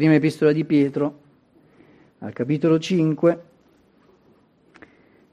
[0.00, 1.20] prima epistola di Pietro,
[2.20, 3.42] al capitolo 5,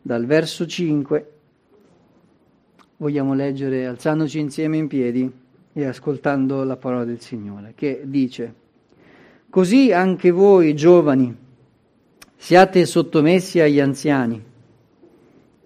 [0.02, 1.32] dal verso 5,
[2.98, 5.32] vogliamo leggere alzandoci insieme in piedi
[5.72, 8.54] e ascoltando la parola del Signore, che dice,
[9.50, 11.34] Così anche voi giovani
[12.36, 14.44] siate sottomessi agli anziani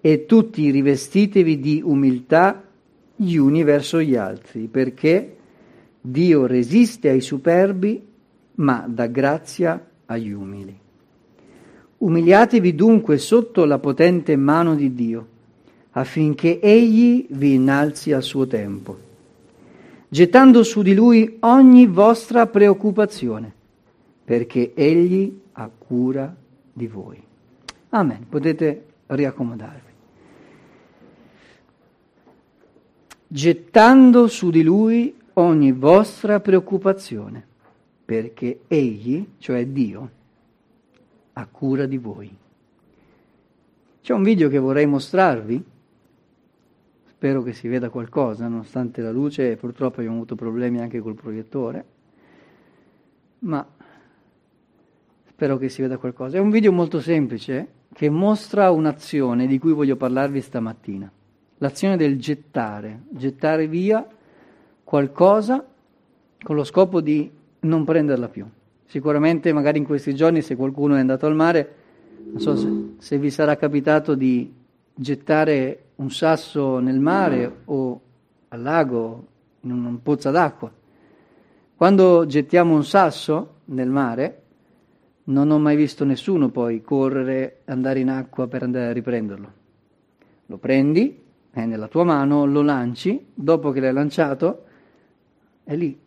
[0.00, 2.62] e tutti rivestitevi di umiltà
[3.16, 5.36] gli uni verso gli altri, perché
[6.00, 8.10] Dio resiste ai superbi,
[8.56, 10.78] ma dà grazia agli umili.
[11.98, 15.26] Umiliatevi dunque sotto la potente mano di Dio,
[15.92, 18.98] affinché Egli vi innalzi al suo tempo,
[20.08, 23.52] gettando su di Lui ogni vostra preoccupazione,
[24.24, 26.34] perché Egli ha cura
[26.72, 27.22] di voi.
[27.90, 28.26] Amen.
[28.28, 29.90] Potete riaccomodarvi.
[33.28, 37.46] Gettando su di Lui ogni vostra preoccupazione,
[38.04, 40.10] perché Egli, cioè Dio,
[41.32, 42.36] ha cura di voi.
[44.00, 45.64] C'è un video che vorrei mostrarvi,
[47.04, 51.84] spero che si veda qualcosa, nonostante la luce, purtroppo abbiamo avuto problemi anche col proiettore,
[53.40, 53.64] ma
[55.28, 56.36] spero che si veda qualcosa.
[56.36, 61.10] È un video molto semplice che mostra un'azione di cui voglio parlarvi stamattina,
[61.58, 64.04] l'azione del gettare, gettare via
[64.82, 65.64] qualcosa
[66.42, 67.30] con lo scopo di
[67.62, 68.46] non prenderla più.
[68.84, 71.74] Sicuramente magari in questi giorni se qualcuno è andato al mare,
[72.24, 74.52] non so se, se vi sarà capitato di
[74.94, 78.00] gettare un sasso nel mare o
[78.48, 79.26] al lago,
[79.60, 80.70] in una pozza d'acqua.
[81.76, 84.42] Quando gettiamo un sasso nel mare,
[85.24, 89.52] non ho mai visto nessuno poi correre, andare in acqua per andare a riprenderlo.
[90.46, 94.64] Lo prendi, è nella tua mano, lo lanci, dopo che l'hai lanciato,
[95.64, 95.98] è lì,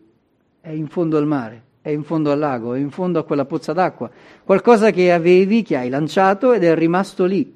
[0.66, 3.46] è in fondo al mare è in fondo al lago, è in fondo a quella
[3.46, 4.10] pozza d'acqua,
[4.44, 7.56] qualcosa che avevi, che hai lanciato ed è rimasto lì,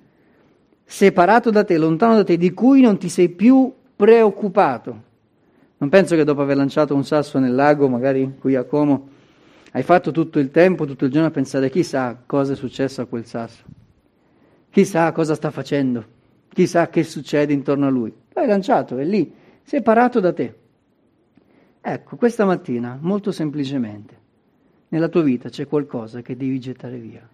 [0.86, 5.02] separato da te, lontano da te, di cui non ti sei più preoccupato.
[5.78, 9.10] Non penso che dopo aver lanciato un sasso nel lago, magari qui a Como,
[9.72, 13.06] hai fatto tutto il tempo, tutto il giorno a pensare chissà cosa è successo a
[13.06, 13.64] quel sasso,
[14.70, 16.06] chissà cosa sta facendo,
[16.54, 18.14] chissà che succede intorno a lui.
[18.34, 20.59] L'hai lanciato, è lì, separato da te.
[21.92, 24.16] Ecco, questa mattina, molto semplicemente,
[24.90, 27.28] nella tua vita c'è qualcosa che devi gettare via,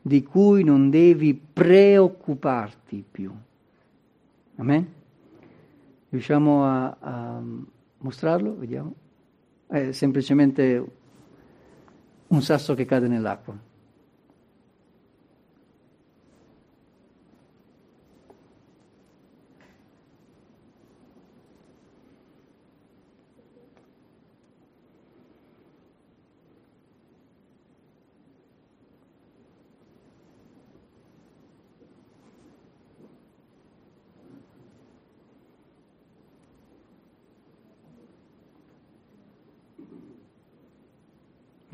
[0.00, 3.30] di cui non devi preoccuparti più.
[4.56, 4.92] Amen?
[6.08, 7.42] Riusciamo a, a
[7.98, 8.56] mostrarlo?
[8.56, 8.94] Vediamo.
[9.66, 10.84] È semplicemente
[12.28, 13.54] un sasso che cade nell'acqua.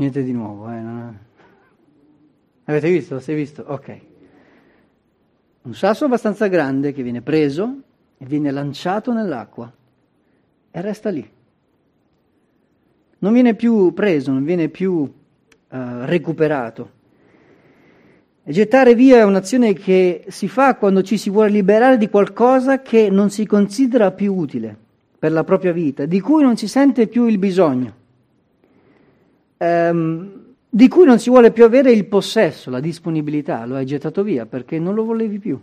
[0.04, 0.80] Niente di nuovo, eh?
[0.80, 1.18] Non...
[2.64, 3.20] Avete visto?
[3.20, 3.64] Sei visto?
[3.66, 3.98] Ok.
[5.62, 7.80] Un sasso abbastanza grande che viene preso
[8.18, 9.72] e viene lanciato nell'acqua
[10.70, 11.26] e resta lì.
[13.20, 15.10] Non viene più preso, non viene più uh,
[15.68, 16.90] recuperato.
[18.42, 22.82] E gettare via è un'azione che si fa quando ci si vuole liberare di qualcosa
[22.82, 24.76] che non si considera più utile
[25.18, 28.02] per la propria vita, di cui non si sente più il bisogno
[29.64, 34.22] ehm, di cui non si vuole più avere il possesso, la disponibilità, lo hai gettato
[34.22, 35.58] via perché non lo volevi più.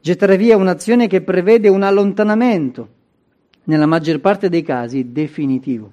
[0.00, 2.88] Gettare via un'azione che prevede un allontanamento,
[3.64, 5.90] nella maggior parte dei casi definitivo.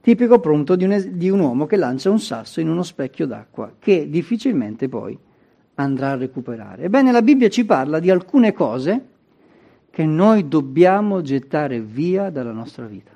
[0.00, 3.72] Tipico pronto di un, di un uomo che lancia un sasso in uno specchio d'acqua,
[3.78, 5.18] che difficilmente poi
[5.74, 6.84] andrà a recuperare.
[6.84, 9.04] Ebbene, la Bibbia ci parla di alcune cose
[9.90, 13.15] che noi dobbiamo gettare via dalla nostra vita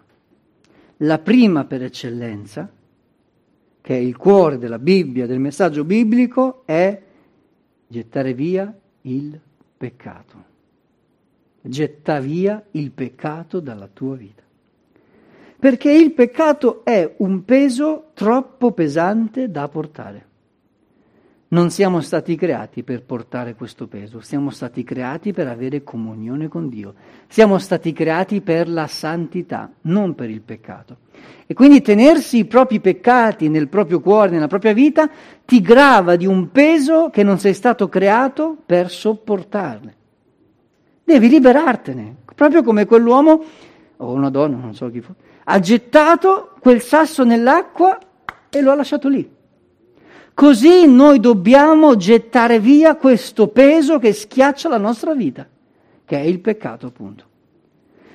[1.03, 2.71] la prima per eccellenza,
[3.81, 7.01] che è il cuore della Bibbia, del messaggio biblico, è
[7.87, 9.39] gettare via il
[9.77, 10.49] peccato.
[11.63, 14.43] Getta via il peccato dalla tua vita.
[15.59, 20.27] Perché il peccato è un peso troppo pesante da portare.
[21.53, 26.69] Non siamo stati creati per portare questo peso, siamo stati creati per avere comunione con
[26.69, 26.95] Dio,
[27.27, 30.99] siamo stati creati per la santità, non per il peccato.
[31.49, 35.11] E quindi tenersi i propri peccati nel proprio cuore, nella propria vita,
[35.45, 39.95] ti grava di un peso che non sei stato creato per sopportarne.
[41.03, 43.43] Devi liberartene, proprio come quell'uomo,
[43.97, 45.13] o una donna, non so chi fu,
[45.43, 47.99] Ha gettato quel sasso nell'acqua
[48.49, 49.39] e lo ha lasciato lì.
[50.41, 55.47] Così noi dobbiamo gettare via questo peso che schiaccia la nostra vita,
[56.07, 57.25] che è il peccato appunto.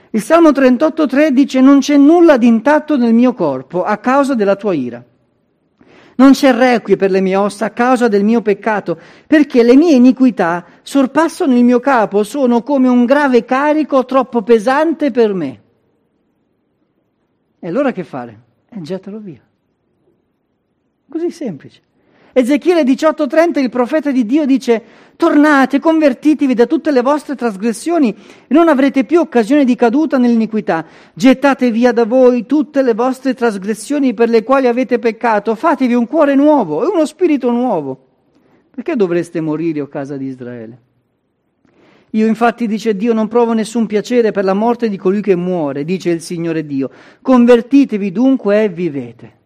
[0.10, 4.56] Il Salmo 38.3 dice non c'è nulla di intatto nel mio corpo a causa della
[4.56, 5.06] tua ira.
[6.16, 9.94] Non c'è requie per le mie ossa a causa del mio peccato, perché le mie
[9.94, 15.62] iniquità sorpassano il mio capo, sono come un grave carico troppo pesante per me.
[17.60, 18.42] E allora che fare?
[18.68, 19.42] E gettalo via.
[21.08, 21.84] Così semplice.
[22.38, 24.84] Ezechiele 18:30 il profeta di Dio dice
[25.16, 30.86] tornate, convertitevi da tutte le vostre trasgressioni e non avrete più occasione di caduta nell'iniquità.
[31.14, 36.08] Gettate via da voi tutte le vostre trasgressioni per le quali avete peccato, fatevi un
[36.08, 38.06] cuore nuovo e uno spirito nuovo.
[38.70, 40.80] Perché dovreste morire, o casa di Israele?
[42.10, 45.86] Io infatti, dice Dio, non provo nessun piacere per la morte di colui che muore,
[45.86, 46.90] dice il Signore Dio.
[47.22, 49.44] Convertitevi dunque e vivete.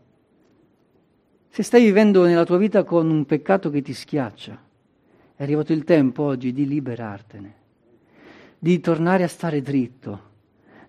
[1.59, 4.57] Se stai vivendo nella tua vita con un peccato che ti schiaccia,
[5.35, 7.53] è arrivato il tempo oggi di liberartene,
[8.57, 10.21] di tornare a stare dritto,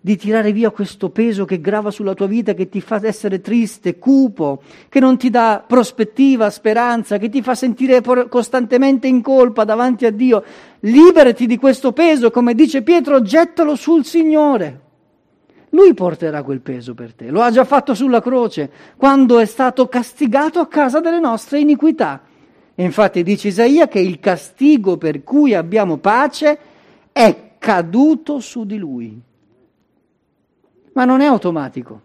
[0.00, 3.98] di tirare via questo peso che grava sulla tua vita, che ti fa essere triste,
[3.98, 10.06] cupo, che non ti dà prospettiva, speranza, che ti fa sentire costantemente in colpa davanti
[10.06, 10.44] a Dio.
[10.82, 14.89] Liberati di questo peso, come dice Pietro, gettalo sul Signore.
[15.70, 17.30] Lui porterà quel peso per te.
[17.30, 22.22] Lo ha già fatto sulla croce, quando è stato castigato a causa delle nostre iniquità.
[22.74, 26.58] E infatti dice Isaia che il castigo per cui abbiamo pace
[27.12, 29.20] è caduto su di lui.
[30.92, 32.00] Ma non è automatico.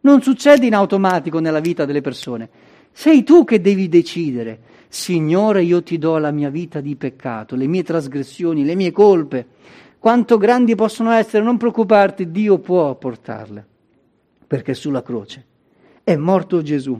[0.00, 2.48] Non succede in automatico nella vita delle persone.
[2.92, 7.66] Sei tu che devi decidere, Signore, io ti do la mia vita di peccato, le
[7.66, 9.46] mie trasgressioni, le mie colpe
[9.98, 13.66] quanto grandi possono essere, non preoccuparti, Dio può portarle,
[14.46, 15.44] perché sulla croce
[16.04, 16.98] è morto Gesù,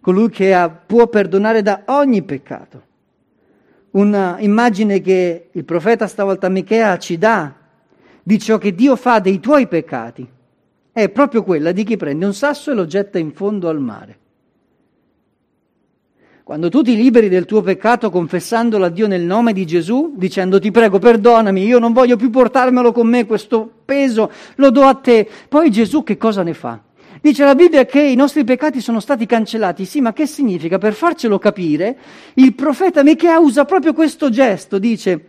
[0.00, 2.84] colui che ha, può perdonare da ogni peccato.
[3.90, 7.52] Un'immagine che il profeta stavolta Michea ci dà
[8.22, 10.26] di ciò che Dio fa dei tuoi peccati
[10.90, 14.18] è proprio quella di chi prende un sasso e lo getta in fondo al mare.
[16.46, 20.60] Quando tu ti liberi del tuo peccato confessandolo a Dio nel nome di Gesù, dicendo
[20.60, 24.94] ti prego perdonami, io non voglio più portarmelo con me questo peso, lo do a
[24.94, 26.80] te, poi Gesù che cosa ne fa?
[27.20, 30.78] Dice la Bibbia che i nostri peccati sono stati cancellati, sì, ma che significa?
[30.78, 31.98] Per farcelo capire,
[32.34, 35.26] il profeta Michea usa proprio questo gesto, dice,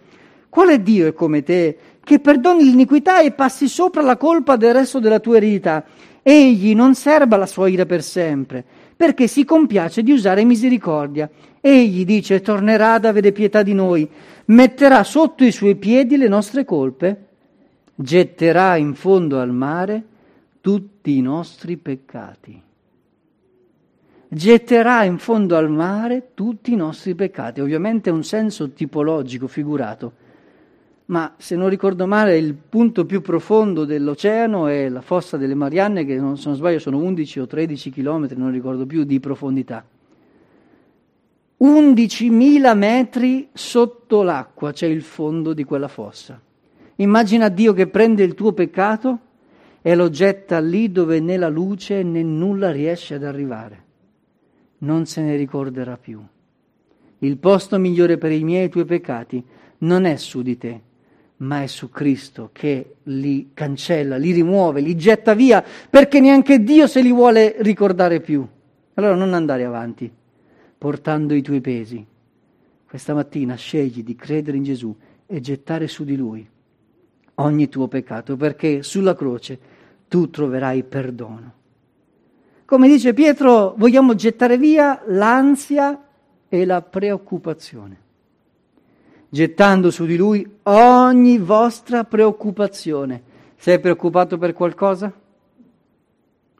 [0.50, 5.00] quale Dio è come te, che perdoni l'iniquità e passi sopra la colpa del resto
[5.00, 5.84] della tua eredità?
[6.22, 11.30] Egli non serba la sua ira per sempre perché si compiace di usare misericordia.
[11.62, 14.10] Egli dice tornerà ad avere pietà di noi,
[14.46, 17.26] metterà sotto i suoi piedi le nostre colpe,
[17.94, 20.04] getterà in fondo al mare
[20.60, 22.62] tutti i nostri peccati.
[24.30, 27.62] Getterà in fondo al mare tutti i nostri peccati.
[27.62, 30.26] Ovviamente è un senso tipologico, figurato
[31.08, 36.04] ma se non ricordo male il punto più profondo dell'oceano è la fossa delle Marianne,
[36.04, 39.86] che se non sbaglio sono 11 o 13 chilometri, non ricordo più, di profondità.
[41.60, 46.40] 11.000 metri sotto l'acqua c'è il fondo di quella fossa.
[46.96, 49.20] Immagina Dio che prende il tuo peccato
[49.82, 53.86] e lo getta lì dove né la luce né nulla riesce ad arrivare.
[54.80, 56.22] Non se ne ricorderà più.
[57.20, 59.44] Il posto migliore per i miei e i tuoi peccati
[59.80, 60.82] non è su di te,
[61.38, 66.88] ma è su Cristo che li cancella, li rimuove, li getta via, perché neanche Dio
[66.88, 68.46] se li vuole ricordare più.
[68.96, 70.12] Allora non andare avanti
[70.78, 72.06] portando i tuoi pesi.
[72.88, 76.48] Questa mattina scegli di credere in Gesù e gettare su di Lui
[77.36, 79.60] ogni tuo peccato, perché sulla croce
[80.08, 81.54] tu troverai perdono.
[82.66, 86.04] Come dice Pietro, vogliamo gettare via l'ansia
[86.50, 88.06] e la preoccupazione
[89.30, 93.24] gettando su di lui ogni vostra preoccupazione.
[93.56, 95.12] Sei preoccupato per qualcosa?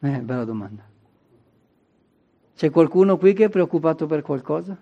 [0.00, 0.86] Eh, bella domanda.
[2.54, 4.76] C'è qualcuno qui che è preoccupato per qualcosa?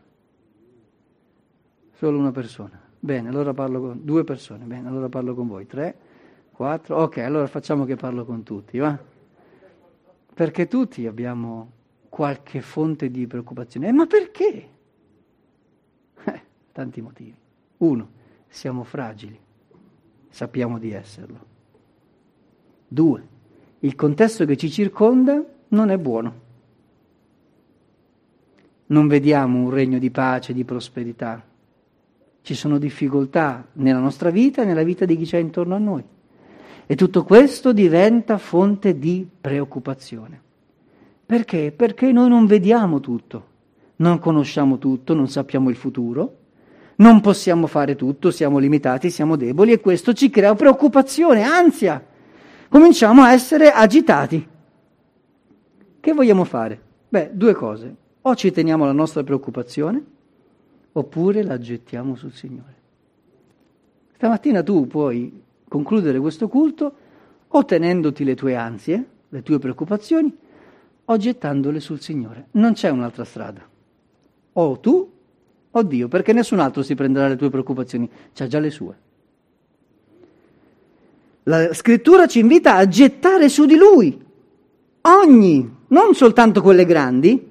[1.93, 2.81] Solo una persona.
[2.99, 4.65] Bene, allora parlo con due persone.
[4.65, 5.67] Bene, allora parlo con voi.
[5.67, 5.95] Tre,
[6.53, 6.97] quattro.
[6.97, 8.99] Ok, allora facciamo che parlo con tutti, va?
[10.35, 11.71] Perché tutti abbiamo
[12.09, 13.89] qualche fonte di preoccupazione.
[13.89, 14.69] Eh, ma perché?
[16.25, 17.45] Eh, tanti motivi.
[17.79, 18.09] Uno,
[18.49, 19.39] siamo fragili,
[20.29, 21.39] sappiamo di esserlo.
[22.89, 23.27] Due,
[23.81, 26.45] il contesto che ci circonda non è buono.
[28.87, 31.45] Non vediamo un regno di pace, di prosperità.
[32.41, 36.05] Ci sono difficoltà nella nostra vita e nella vita di chi c'è intorno a noi.
[36.87, 40.41] E tutto questo diventa fonte di preoccupazione.
[41.27, 41.73] Perché?
[41.73, 43.47] Perché noi non vediamo tutto,
[43.97, 46.37] non conosciamo tutto, non sappiamo il futuro,
[46.97, 52.05] non possiamo fare tutto, siamo limitati, siamo deboli e questo ci crea preoccupazione, ansia.
[52.69, 54.49] Cominciamo a essere agitati.
[56.01, 56.81] Che vogliamo fare?
[57.09, 57.95] Beh, due cose.
[58.23, 60.05] O ci teniamo la nostra preoccupazione,
[60.93, 62.75] oppure la gettiamo sul Signore.
[64.15, 66.95] Stamattina tu puoi concludere questo culto
[67.49, 70.35] o tenendoti le tue ansie, le tue preoccupazioni,
[71.05, 72.49] o gettandole sul Signore.
[72.53, 73.61] Non c'è un'altra strada.
[74.55, 75.13] O tu
[75.79, 78.99] o Dio, perché nessun altro si prenderà le tue preoccupazioni, c'ha già le sue.
[81.45, 84.25] La scrittura ci invita a gettare su di Lui
[85.03, 87.51] ogni, non soltanto quelle grandi,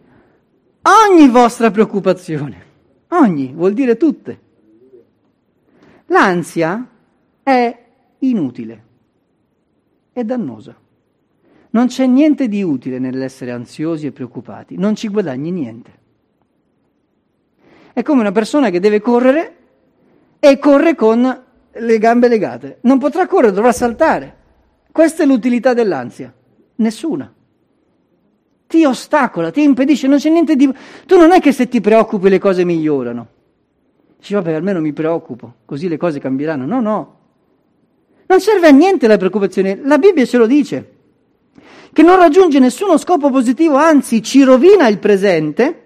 [0.82, 2.64] ogni vostra preoccupazione.
[3.10, 4.40] Ogni vuol dire tutte.
[6.08, 6.88] L'ansia
[7.42, 7.86] è
[8.20, 8.84] inutile,
[10.12, 10.76] è dannosa.
[11.70, 16.04] Non c'è niente di utile nell'essere ansiosi e preoccupati, non ci guadagni niente.
[17.96, 19.56] È come una persona che deve correre
[20.38, 22.80] e corre con le gambe legate.
[22.82, 24.36] Non potrà correre, dovrà saltare.
[24.92, 26.34] Questa è l'utilità dell'ansia.
[26.76, 27.34] Nessuna.
[28.68, 30.70] Ti ostacola, ti impedisce, non c'è niente di...
[31.06, 33.28] Tu non è che se ti preoccupi le cose migliorano.
[34.18, 36.66] Dici, vabbè, almeno mi preoccupo, così le cose cambieranno.
[36.66, 37.20] No, no.
[38.26, 39.80] Non serve a niente la preoccupazione.
[39.82, 40.92] La Bibbia ce lo dice
[41.94, 45.85] che non raggiunge nessuno scopo positivo, anzi ci rovina il presente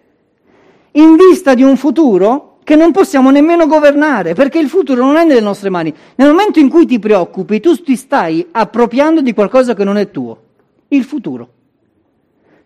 [0.94, 5.24] in vista di un futuro che non possiamo nemmeno governare, perché il futuro non è
[5.24, 5.94] nelle nostre mani.
[6.16, 10.12] Nel momento in cui ti preoccupi, tu ti stai appropriando di qualcosa che non è
[10.12, 10.42] tuo,
[10.90, 11.54] il futuro.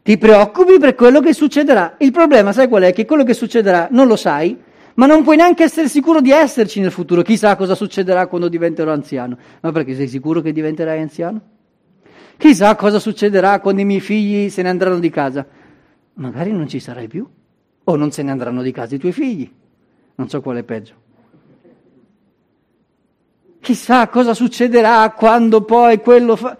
[0.04, 1.96] Ti preoccupi per quello che succederà.
[2.00, 2.92] Il problema, sai qual è?
[2.92, 4.58] Che quello che succederà non lo sai,
[4.96, 7.22] ma non puoi neanche essere sicuro di esserci nel futuro.
[7.22, 9.38] Chissà cosa succederà quando diventerò anziano.
[9.62, 11.40] Ma perché sei sicuro che diventerai anziano?
[12.36, 15.46] Chissà cosa succederà quando i miei figli se ne andranno di casa.
[16.16, 17.26] Magari non ci sarai più.
[17.86, 19.52] O non se ne andranno di casa i tuoi figli.
[20.16, 21.02] Non so quale è peggio.
[23.60, 26.58] Chissà cosa succederà quando poi quello fa...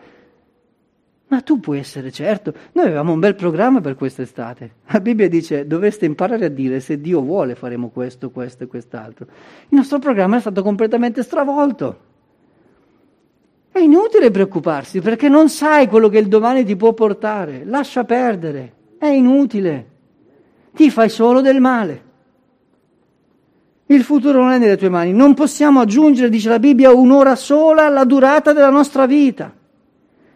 [1.28, 2.54] Ma tu puoi essere certo.
[2.74, 4.76] Noi avevamo un bel programma per quest'estate.
[4.88, 9.26] La Bibbia dice dovreste imparare a dire se Dio vuole faremo questo, questo e quest'altro.
[9.70, 12.00] Il nostro programma è stato completamente stravolto.
[13.72, 17.64] È inutile preoccuparsi perché non sai quello che il domani ti può portare.
[17.66, 19.93] Lascia perdere, è inutile.
[20.74, 22.12] Ti fai solo del male.
[23.88, 25.14] Il futuro non è nelle tue mani.
[25.14, 29.54] Non possiamo aggiungere, dice la Bibbia, un'ora sola alla durata della nostra vita.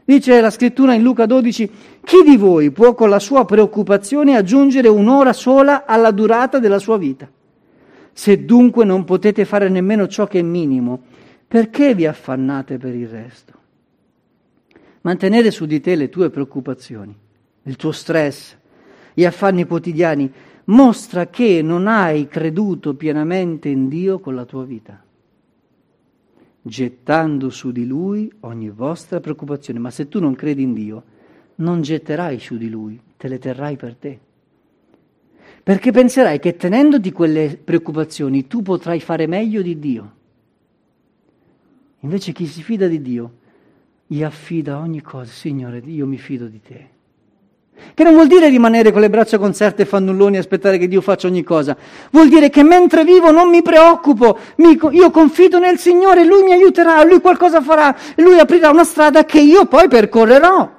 [0.05, 4.87] Dice la scrittura in Luca 12, chi di voi può con la sua preoccupazione aggiungere
[4.87, 7.29] un'ora sola alla durata della sua vita?
[8.13, 11.01] Se dunque non potete fare nemmeno ciò che è minimo,
[11.47, 13.53] perché vi affannate per il resto?
[15.01, 17.15] Mantenere su di te le tue preoccupazioni,
[17.63, 18.55] il tuo stress,
[19.17, 20.31] gli affanni quotidiani,
[20.65, 25.03] mostra che non hai creduto pienamente in Dio con la tua vita,
[26.61, 29.79] gettando su di Lui ogni vostra preoccupazione.
[29.79, 31.03] Ma se tu non credi in Dio,
[31.55, 34.19] non getterai su di Lui, te le terrai per te.
[35.63, 40.15] Perché penserai che tenendoti quelle preoccupazioni tu potrai fare meglio di Dio.
[42.01, 43.37] Invece chi si fida di Dio
[44.05, 45.31] gli affida ogni cosa.
[45.31, 46.95] Signore, io mi fido di te.
[47.93, 51.01] Che non vuol dire rimanere con le braccia conserte e fannulloni e aspettare che Dio
[51.01, 51.75] faccia ogni cosa.
[52.11, 56.51] Vuol dire che mentre vivo non mi preoccupo, mi, io confido nel Signore, Lui mi
[56.51, 60.75] aiuterà, Lui qualcosa farà, Lui aprirà una strada che io poi percorrerò.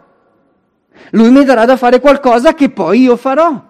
[1.12, 3.62] Lui mi darà da fare qualcosa che poi io farò.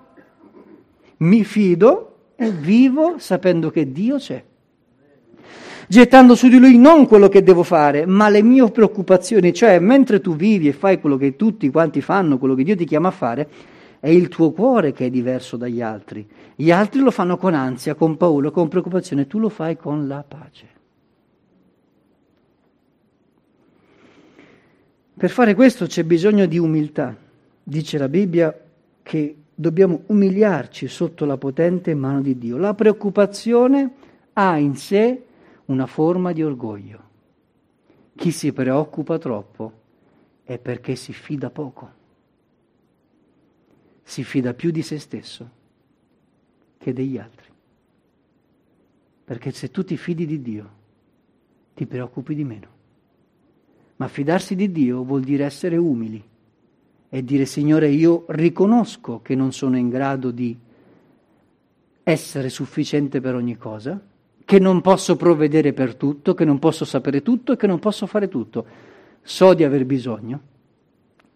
[1.18, 4.44] Mi fido e vivo sapendo che Dio c'è
[5.88, 10.20] gettando su di lui non quello che devo fare, ma le mie preoccupazioni, cioè mentre
[10.20, 13.12] tu vivi e fai quello che tutti quanti fanno, quello che Dio ti chiama a
[13.12, 13.48] fare,
[13.98, 16.26] è il tuo cuore che è diverso dagli altri.
[16.54, 20.24] Gli altri lo fanno con ansia, con paura, con preoccupazione, tu lo fai con la
[20.26, 20.76] pace.
[25.16, 27.16] Per fare questo c'è bisogno di umiltà.
[27.64, 28.56] Dice la Bibbia
[29.02, 32.56] che dobbiamo umiliarci sotto la potente mano di Dio.
[32.56, 33.90] La preoccupazione
[34.34, 35.22] ha in sé
[35.68, 37.06] una forma di orgoglio.
[38.14, 39.72] Chi si preoccupa troppo
[40.42, 41.96] è perché si fida poco.
[44.02, 45.50] Si fida più di se stesso
[46.78, 47.46] che degli altri.
[49.24, 50.70] Perché se tu ti fidi di Dio,
[51.74, 52.76] ti preoccupi di meno.
[53.96, 56.22] Ma fidarsi di Dio vuol dire essere umili
[57.10, 60.56] e dire Signore io riconosco che non sono in grado di
[62.02, 64.00] essere sufficiente per ogni cosa,
[64.48, 68.06] che non posso provvedere per tutto, che non posso sapere tutto e che non posso
[68.06, 68.64] fare tutto.
[69.20, 70.40] so di aver bisogno,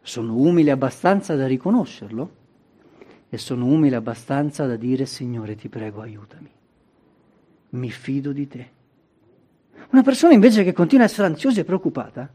[0.00, 2.30] sono umile abbastanza da riconoscerlo
[3.28, 6.50] e sono umile abbastanza da dire Signore ti prego aiutami,
[7.68, 8.70] mi fido di te.
[9.90, 12.32] Una persona invece che continua a essere ansiosa e preoccupata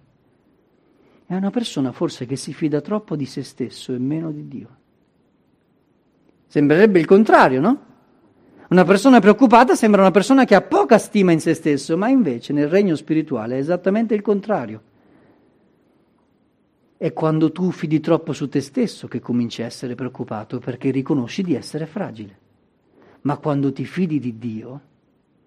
[1.26, 4.70] è una persona forse che si fida troppo di se stesso e meno di Dio.
[6.46, 7.87] Sembrerebbe il contrario, no?
[8.70, 12.52] Una persona preoccupata sembra una persona che ha poca stima in se stesso, ma invece
[12.52, 14.82] nel regno spirituale è esattamente il contrario.
[16.98, 21.44] È quando tu fidi troppo su te stesso che cominci a essere preoccupato perché riconosci
[21.44, 22.38] di essere fragile.
[23.22, 24.82] Ma quando ti fidi di Dio,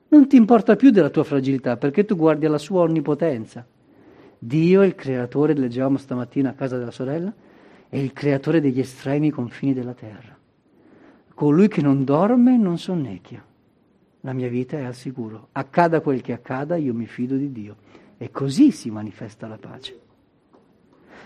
[0.09, 3.67] non ti importa più della tua fragilità perché tu guardi alla sua onnipotenza.
[4.39, 7.33] Dio il creatore, leggevamo stamattina a casa della sorella,
[7.87, 10.39] è il creatore degli estremi confini della terra.
[11.41, 13.43] Colui che non dorme non sonnecchia.
[14.21, 15.49] La mia vita è al sicuro.
[15.53, 17.77] Accada quel che accada, io mi fido di Dio.
[18.19, 19.99] E così si manifesta la pace.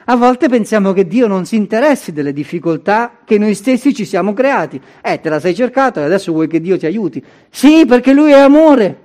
[0.04, 4.32] A volte pensiamo che Dio non si interessi delle difficoltà che noi stessi ci siamo
[4.34, 4.80] creati.
[5.02, 7.20] Eh, te la sei cercata e adesso vuoi che Dio ti aiuti.
[7.50, 9.03] Sì, perché Lui è amore.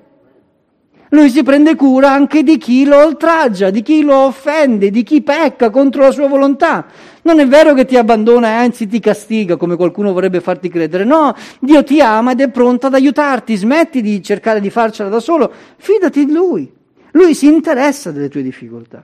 [1.10, 5.22] Lui si prende cura anche di chi lo oltraggia, di chi lo offende, di chi
[5.22, 6.86] pecca contro la sua volontà.
[7.24, 11.04] Non è vero che ti abbandona e anzi ti castiga come qualcuno vorrebbe farti credere.
[11.04, 13.56] No, Dio ti ama ed è pronto ad aiutarti.
[13.56, 15.52] Smetti di cercare di farcela da solo.
[15.78, 16.72] Fidati di Lui.
[17.12, 19.04] Lui si interessa delle tue difficoltà.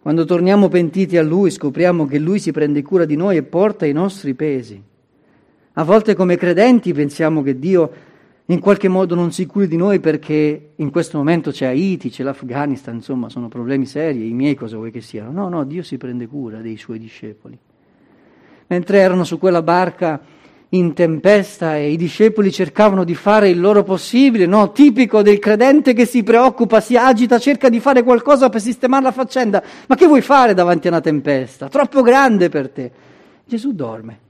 [0.00, 3.86] Quando torniamo pentiti a Lui scopriamo che Lui si prende cura di noi e porta
[3.86, 4.80] i nostri pesi.
[5.74, 7.90] A volte come credenti pensiamo che Dio
[8.50, 12.22] in qualche modo non si curi di noi perché in questo momento c'è Haiti, c'è
[12.22, 15.30] l'Afghanistan, insomma sono problemi seri, i miei cosa vuoi che siano.
[15.32, 17.58] No, no, Dio si prende cura dei suoi discepoli.
[18.68, 20.18] Mentre erano su quella barca
[20.70, 24.72] in tempesta e i discepoli cercavano di fare il loro possibile, no?
[24.72, 29.12] Tipico del credente che si preoccupa, si agita, cerca di fare qualcosa per sistemare la
[29.12, 29.62] faccenda.
[29.86, 31.68] Ma che vuoi fare davanti a una tempesta?
[31.68, 32.90] Troppo grande per te.
[33.44, 34.20] Gesù dorme.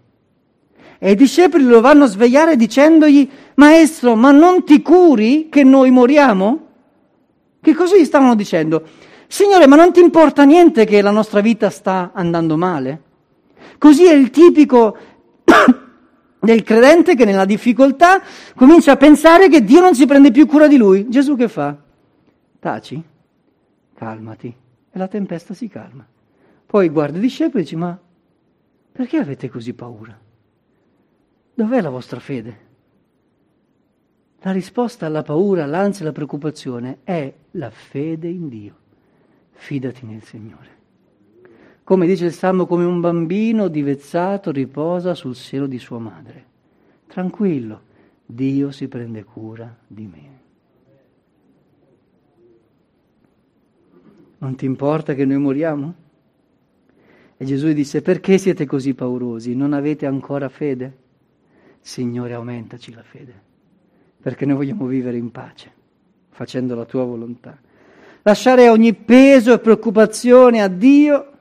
[0.98, 5.90] E i discepoli lo vanno a svegliare dicendogli, Maestro, ma non ti curi che noi
[5.92, 6.66] moriamo?
[7.60, 8.84] Che cosa gli stavano dicendo?
[9.28, 13.02] Signore, ma non ti importa niente che la nostra vita sta andando male?
[13.78, 14.96] Così è il tipico
[16.40, 18.20] del credente che nella difficoltà
[18.56, 21.08] comincia a pensare che Dio non si prende più cura di lui.
[21.08, 21.76] Gesù che fa?
[22.58, 23.00] Taci,
[23.94, 24.52] calmati.
[24.90, 26.04] E la tempesta si calma.
[26.66, 27.96] Poi guarda i discepoli e dice, ma
[28.90, 30.26] perché avete così paura?
[31.58, 32.56] Dov'è la vostra fede?
[34.42, 38.76] La risposta alla paura, all'ansia e alla preoccupazione è la fede in Dio.
[39.50, 40.68] Fidati nel Signore.
[41.82, 46.44] Come dice il Salmo, come un bambino divezzato riposa sul seno di sua madre.
[47.08, 47.80] Tranquillo,
[48.24, 50.40] Dio si prende cura di me.
[54.38, 55.94] Non ti importa che noi moriamo?
[57.36, 59.56] E Gesù disse, perché siete così paurosi?
[59.56, 61.06] Non avete ancora fede?
[61.80, 63.32] Signore, aumentaci la fede,
[64.20, 65.72] perché noi vogliamo vivere in pace,
[66.30, 67.56] facendo la tua volontà.
[68.22, 71.32] Lasciare ogni peso e preoccupazione a Dio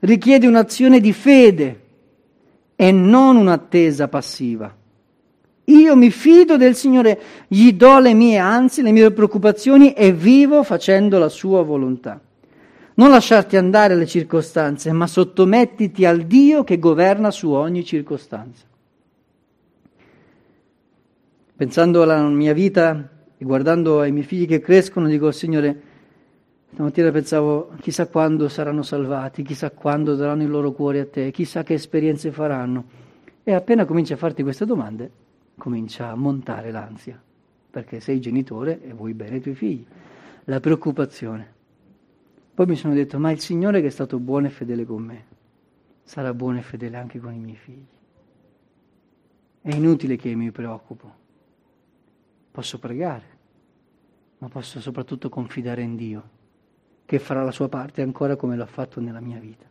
[0.00, 1.80] richiede un'azione di fede
[2.76, 4.76] e non un'attesa passiva.
[5.66, 10.64] Io mi fido del Signore, gli do le mie ansie, le mie preoccupazioni e vivo
[10.64, 12.20] facendo la sua volontà.
[12.94, 18.66] Non lasciarti andare alle circostanze, ma sottomettiti al Dio che governa su ogni circostanza.
[21.54, 25.90] Pensando alla mia vita e guardando ai miei figli che crescono, dico, Signore,
[26.72, 31.62] Stamattina pensavo, chissà quando saranno salvati, chissà quando daranno il loro cuore a te, chissà
[31.62, 32.84] che esperienze faranno.
[33.42, 35.10] E appena cominci a farti queste domande,
[35.58, 37.20] comincia a montare l'ansia,
[37.70, 39.84] perché sei genitore e vuoi bene ai tuoi figli.
[40.44, 41.52] La preoccupazione.
[42.54, 45.24] Poi mi sono detto, ma il Signore che è stato buono e fedele con me,
[46.04, 47.84] sarà buono e fedele anche con i miei figli.
[49.60, 51.20] È inutile che mi preoccupo.
[52.52, 53.24] Posso pregare,
[54.38, 56.22] ma posso soprattutto confidare in Dio
[57.06, 59.64] che farà la sua parte ancora come l'ha fatto nella mia vita.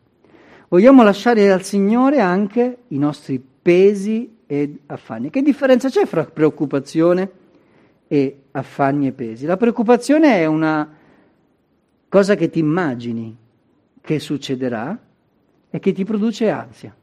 [0.68, 5.30] Vogliamo lasciare al Signore anche i nostri pesi ed affanni.
[5.30, 7.30] Che differenza c'è fra preoccupazione
[8.08, 9.46] e affanni e pesi?
[9.46, 10.88] La preoccupazione è una
[12.08, 13.36] cosa che ti immagini
[14.00, 14.98] che succederà
[15.70, 16.94] e che ti produce ansia.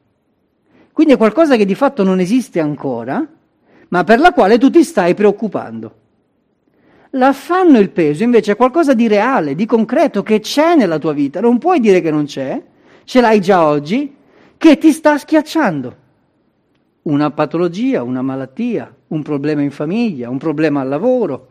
[0.91, 3.25] Quindi è qualcosa che di fatto non esiste ancora,
[3.89, 5.95] ma per la quale tu ti stai preoccupando.
[7.11, 11.13] L'affanno e il peso invece è qualcosa di reale, di concreto, che c'è nella tua
[11.13, 11.39] vita.
[11.41, 12.61] Non puoi dire che non c'è,
[13.03, 14.15] ce l'hai già oggi,
[14.57, 15.95] che ti sta schiacciando.
[17.03, 21.47] Una patologia, una malattia, un problema in famiglia, un problema al lavoro,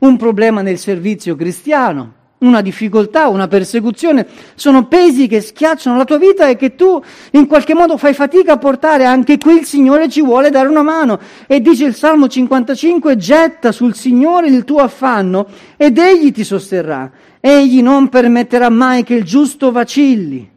[0.00, 6.18] un problema nel servizio cristiano, una difficoltà, una persecuzione, sono pesi che schiacciano la tua
[6.18, 10.08] vita e che tu in qualche modo fai fatica a portare, anche qui il Signore
[10.08, 11.18] ci vuole dare una mano.
[11.46, 17.10] E dice il Salmo 55, getta sul Signore il tuo affanno ed Egli ti sosterrà,
[17.40, 20.56] Egli non permetterà mai che il giusto vacilli.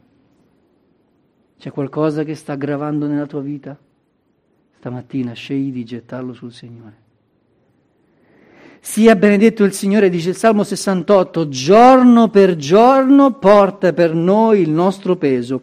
[1.57, 3.77] C'è qualcosa che sta gravando nella tua vita?
[4.77, 7.00] Stamattina scegli di gettarlo sul Signore.
[8.83, 14.71] Sia benedetto il Signore, dice il Salmo 68, giorno per giorno porta per noi il
[14.71, 15.61] nostro peso,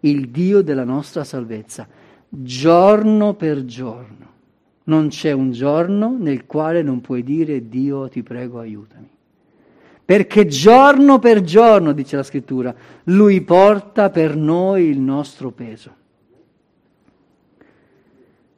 [0.00, 1.88] il Dio della nostra salvezza,
[2.28, 4.28] giorno per giorno.
[4.84, 9.08] Non c'è un giorno nel quale non puoi dire Dio ti prego aiutami.
[10.04, 12.72] Perché giorno per giorno, dice la scrittura,
[13.04, 15.96] Lui porta per noi il nostro peso.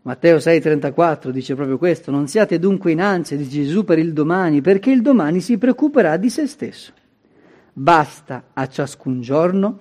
[0.02, 4.60] Matteo 6:34 dice proprio questo, non siate dunque in ansia, dice Gesù, per il domani,
[4.60, 6.92] perché il domani si preoccuperà di se stesso.
[7.72, 9.78] Basta a ciascun giorno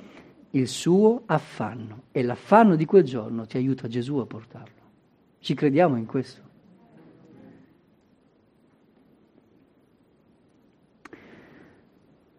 [0.52, 4.80] il suo affanno e l'affanno di quel giorno ti aiuta Gesù a portarlo.
[5.40, 6.50] Ci crediamo in questo?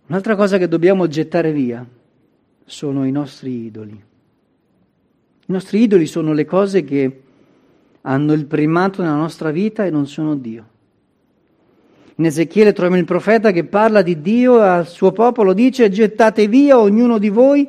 [0.07, 1.85] Un'altra cosa che dobbiamo gettare via
[2.65, 3.93] sono i nostri idoli.
[3.93, 7.23] I nostri idoli sono le cose che
[8.03, 10.67] hanno il primato nella nostra vita e non sono Dio.
[12.17, 16.79] In Ezechiele troviamo il profeta che parla di Dio al suo popolo dice gettate via
[16.79, 17.69] ognuno di voi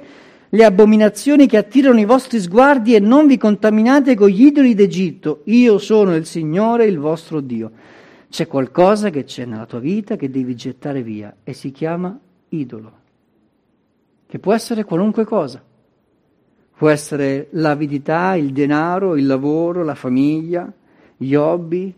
[0.49, 5.41] le abominazioni che attirano i vostri sguardi e non vi contaminate con gli idoli d'Egitto.
[5.45, 7.71] Io sono il Signore, il vostro Dio.
[8.29, 12.19] C'è qualcosa che c'è nella tua vita che devi gettare via e si chiama
[12.49, 12.91] idolo,
[14.27, 15.63] che può essere qualunque cosa.
[16.83, 20.69] Può essere l'avidità, il denaro, il lavoro, la famiglia,
[21.15, 21.95] gli hobby,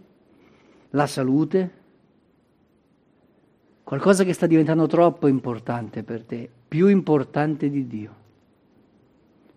[0.91, 1.71] la salute.
[3.81, 8.15] Qualcosa che sta diventando troppo importante per te, più importante di Dio.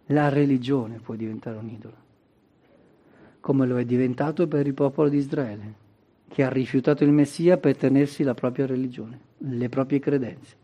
[0.07, 1.97] La religione può diventare un idolo,
[3.41, 5.75] come lo è diventato per il popolo di Israele,
[6.27, 10.58] che ha rifiutato il Messia per tenersi la propria religione, le proprie credenze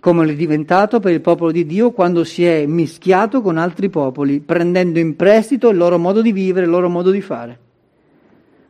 [0.00, 4.40] come è diventato per il popolo di Dio quando si è mischiato con altri popoli,
[4.40, 7.58] prendendo in prestito il loro modo di vivere, il loro modo di fare.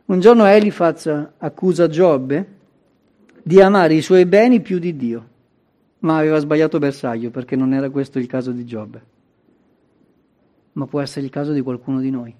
[0.05, 2.47] Un giorno Elifaz accusa Giobbe
[3.43, 5.27] di amare i suoi beni più di Dio,
[5.99, 9.01] ma aveva sbagliato bersaglio perché non era questo il caso di Giobbe,
[10.73, 12.33] ma può essere il caso di qualcuno di noi.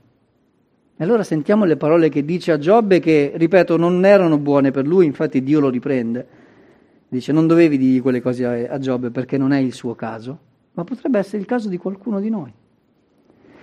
[0.97, 4.87] E allora sentiamo le parole che dice a Giobbe che, ripeto, non erano buone per
[4.87, 6.43] lui, infatti Dio lo riprende
[7.15, 10.37] Dice non dovevi dire quelle cose a Giobbe perché non è il suo caso,
[10.73, 12.51] ma potrebbe essere il caso di qualcuno di noi.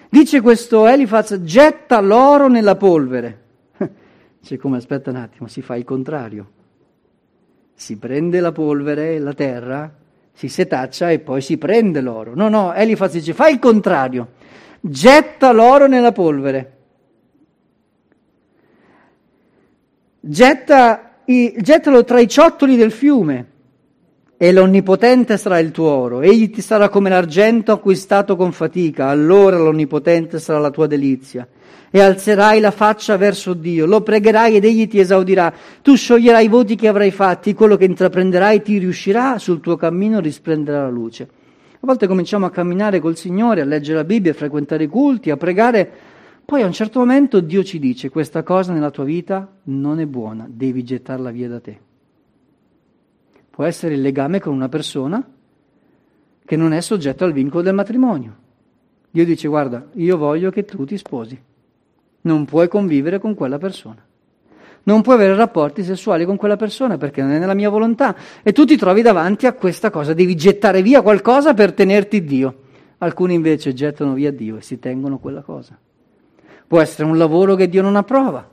[0.08, 3.40] Dice questo Elifaz, getta l'oro nella polvere.
[4.40, 6.50] Dice come, aspetta un attimo, si fa il contrario.
[7.74, 9.94] Si prende la polvere, la terra,
[10.32, 12.34] si setaccia e poi si prende l'oro.
[12.34, 14.32] No, no, Elifaz dice, fa il contrario.
[14.80, 16.76] Getta l'oro nella polvere.
[20.20, 23.46] Getta gettalo tra i ciottoli del fiume
[24.36, 29.56] e l'Onnipotente sarà il tuo oro, egli ti sarà come l'argento acquistato con fatica, allora
[29.56, 31.46] l'Onnipotente sarà la tua delizia.
[31.94, 35.52] E alzerai la faccia verso Dio, lo pregherai ed egli ti esaudirà.
[35.80, 40.18] Tu scioglierai i voti che avrai fatti, quello che intraprenderai ti riuscirà, sul tuo cammino
[40.18, 41.28] risplenderà la luce.
[41.74, 45.30] A volte cominciamo a camminare col Signore, a leggere la Bibbia, a frequentare i culti,
[45.30, 45.90] a pregare
[46.52, 50.04] poi a un certo momento Dio ci dice questa cosa nella tua vita non è
[50.04, 51.80] buona, devi gettarla via da te.
[53.48, 55.26] Può essere il legame con una persona
[56.44, 58.36] che non è soggetto al vincolo del matrimonio.
[59.10, 61.40] Dio dice guarda, io voglio che tu ti sposi.
[62.20, 64.04] Non puoi convivere con quella persona.
[64.82, 68.14] Non puoi avere rapporti sessuali con quella persona perché non è nella mia volontà.
[68.42, 72.56] E tu ti trovi davanti a questa cosa, devi gettare via qualcosa per tenerti Dio.
[72.98, 75.78] Alcuni invece gettano via Dio e si tengono quella cosa.
[76.72, 78.50] Può essere un lavoro che Dio non approva.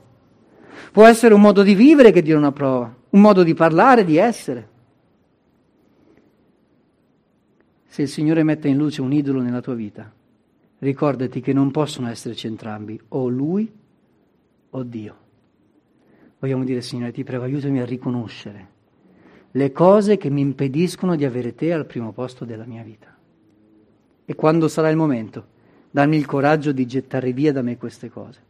[0.92, 4.18] Può essere un modo di vivere che Dio non approva, un modo di parlare, di
[4.18, 4.68] essere.
[7.86, 10.12] Se il Signore mette in luce un idolo nella tua vita,
[10.80, 13.72] ricordati che non possono esserci entrambi, o Lui
[14.68, 15.16] o Dio.
[16.40, 18.68] Vogliamo dire, Signore, ti prego, aiutami a riconoscere
[19.52, 23.16] le cose che mi impediscono di avere te al primo posto della mia vita.
[24.26, 25.49] E quando sarà il momento,
[25.90, 28.40] Dammi il coraggio di gettare via da me queste cose.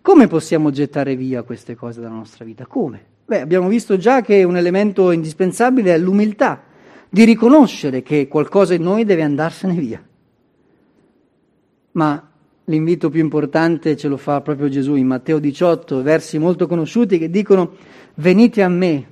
[0.00, 2.66] Come possiamo gettare via queste cose dalla nostra vita?
[2.66, 3.14] Come?
[3.24, 6.62] Beh, abbiamo visto già che un elemento indispensabile è l'umiltà,
[7.08, 10.00] di riconoscere che qualcosa in noi deve andarsene via.
[11.92, 12.30] Ma
[12.66, 17.28] l'invito più importante ce lo fa proprio Gesù in Matteo 18, versi molto conosciuti che
[17.28, 17.72] dicono
[18.14, 19.06] venite a me,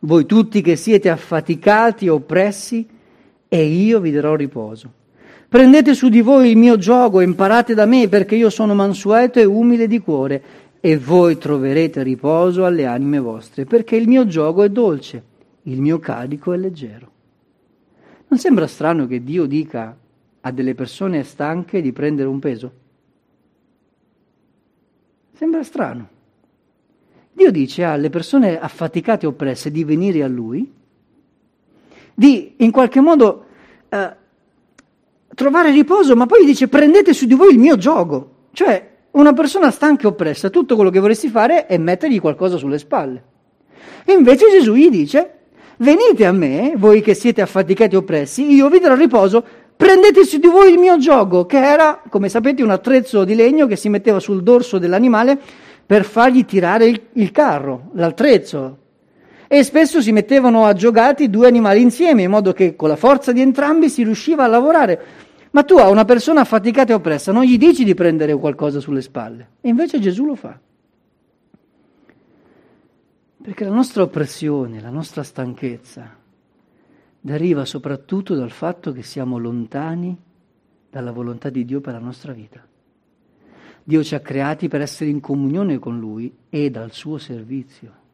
[0.00, 2.88] voi tutti che siete affaticati e oppressi,
[3.48, 4.92] e io vi darò riposo.
[5.48, 9.38] Prendete su di voi il mio gioco e imparate da me, perché io sono mansueto
[9.38, 10.42] e umile di cuore,
[10.80, 15.22] e voi troverete riposo alle anime vostre, perché il mio gioco è dolce,
[15.62, 17.10] il mio carico è leggero.
[18.28, 19.96] Non sembra strano che Dio dica
[20.40, 22.72] a delle persone stanche di prendere un peso?
[25.32, 26.08] Sembra strano.
[27.32, 30.72] Dio dice alle persone affaticate e oppresse di venire a Lui,
[32.14, 33.44] di in qualche modo
[33.88, 34.16] eh,
[35.36, 38.30] trovare riposo, ma poi dice prendete su di voi il mio gioco.
[38.52, 42.78] Cioè una persona stanca e oppressa, tutto quello che vorresti fare è mettergli qualcosa sulle
[42.78, 43.22] spalle.
[44.04, 45.30] E invece Gesù gli dice
[45.78, 49.44] venite a me, voi che siete affaticati e oppressi, io vi darò riposo,
[49.76, 53.66] prendete su di voi il mio gioco, che era, come sapete, un attrezzo di legno
[53.66, 55.38] che si metteva sul dorso dell'animale
[55.84, 58.78] per fargli tirare il, il carro, l'attrezzo.
[59.48, 63.32] E spesso si mettevano a giocati due animali insieme, in modo che con la forza
[63.32, 65.00] di entrambi si riusciva a lavorare.
[65.50, 69.00] Ma tu a una persona affaticata e oppressa non gli dici di prendere qualcosa sulle
[69.00, 69.48] spalle.
[69.60, 70.58] E invece Gesù lo fa.
[73.42, 76.16] Perché la nostra oppressione, la nostra stanchezza
[77.20, 80.16] deriva soprattutto dal fatto che siamo lontani
[80.90, 82.64] dalla volontà di Dio per la nostra vita.
[83.82, 88.04] Dio ci ha creati per essere in comunione con Lui e dal suo servizio.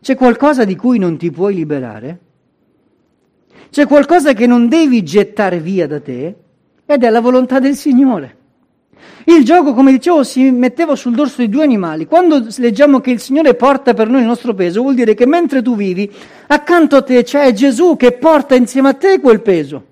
[0.00, 2.20] C'è qualcosa di cui non ti puoi liberare?
[3.70, 6.34] C'è qualcosa che non devi gettare via da te?
[6.84, 8.36] Ed è la volontà del Signore.
[9.24, 12.06] Il gioco, come dicevo, si metteva sul dorso di due animali.
[12.06, 15.62] Quando leggiamo che il Signore porta per noi il nostro peso, vuol dire che mentre
[15.62, 16.10] tu vivi,
[16.48, 19.84] accanto a te c'è Gesù che porta insieme a te quel peso.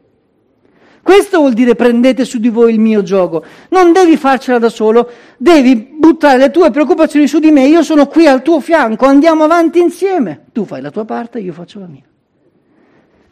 [1.00, 3.44] Questo vuol dire prendete su di voi il mio gioco.
[3.70, 7.66] Non devi farcela da solo, devi buttare le tue preoccupazioni su di me.
[7.68, 10.46] Io sono qui al tuo fianco, andiamo avanti insieme.
[10.52, 12.07] Tu fai la tua parte, io faccio la mia.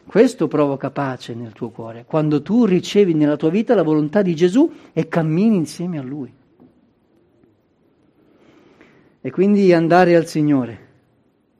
[0.06, 4.36] Questo provoca pace nel tuo cuore, quando tu ricevi nella tua vita la volontà di
[4.36, 6.32] Gesù e cammini insieme a Lui.
[9.20, 10.78] E quindi andare al Signore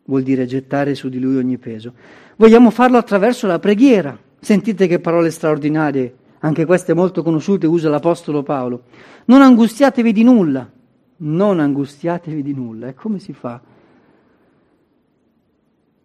[0.04, 1.94] vuol dire gettare su di Lui ogni peso.
[2.36, 4.16] Vogliamo farlo attraverso la preghiera.
[4.38, 8.84] Sentite che parole straordinarie, anche queste molto conosciute, usa l'Apostolo Paolo.
[9.24, 10.70] Non angustiatevi di nulla,
[11.18, 12.86] non angustiatevi di nulla.
[12.86, 13.60] E come si fa?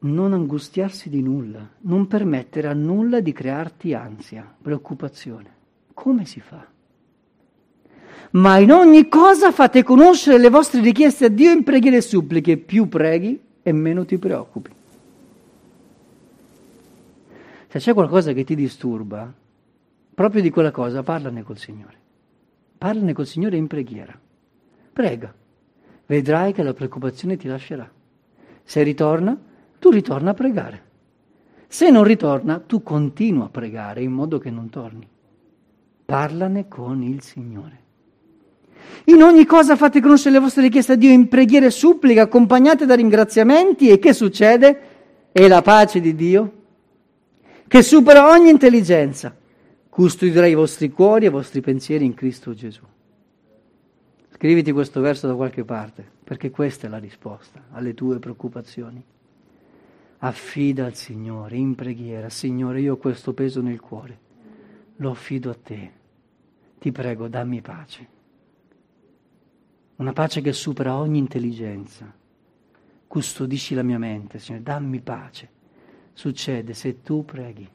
[0.03, 5.53] Non angustiarsi di nulla, non permettere a nulla di crearti ansia, preoccupazione.
[5.93, 6.65] Come si fa?
[8.31, 12.57] Ma in ogni cosa fate conoscere le vostre richieste a Dio in preghiere e suppliche.
[12.57, 14.71] Più preghi e meno ti preoccupi.
[17.67, 19.31] Se c'è qualcosa che ti disturba,
[20.15, 21.99] proprio di quella cosa parlane col Signore.
[22.77, 24.17] Parlane col Signore in preghiera.
[24.93, 25.33] Prega.
[26.07, 27.89] Vedrai che la preoccupazione ti lascerà.
[28.63, 29.39] Se ritorna,
[29.81, 30.83] tu ritorna a pregare.
[31.67, 35.07] Se non ritorna, tu continua a pregare in modo che non torni.
[36.05, 37.79] Parlane con il Signore.
[39.05, 42.85] In ogni cosa fate conoscere le vostre richieste a Dio in preghiera e supplica, accompagnate
[42.85, 44.81] da ringraziamenti e che succede?
[45.31, 46.53] E la pace di Dio,
[47.67, 49.35] che supera ogni intelligenza,
[49.89, 52.83] custodirà i vostri cuori e i vostri pensieri in Cristo Gesù.
[54.35, 59.03] Scriviti questo verso da qualche parte, perché questa è la risposta alle tue preoccupazioni.
[60.23, 64.19] Affida al Signore in preghiera, Signore, io ho questo peso nel cuore,
[64.97, 65.91] lo affido a te.
[66.79, 68.07] Ti prego, dammi pace.
[69.95, 72.11] Una pace che supera ogni intelligenza.
[73.07, 75.59] Custodisci la mia mente, Signore, dammi pace
[76.13, 77.67] succede se tu preghi.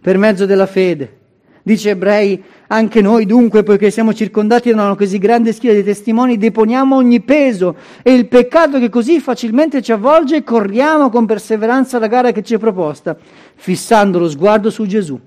[0.00, 1.24] Per mezzo della fede.
[1.66, 6.36] Dice Ebrei, anche noi dunque, poiché siamo circondati da una così grande schiera di testimoni,
[6.36, 7.74] deponiamo ogni peso
[8.04, 12.44] e il peccato che così facilmente ci avvolge e corriamo con perseveranza la gara che
[12.44, 13.18] ci è proposta,
[13.56, 15.18] fissando lo sguardo su Gesù,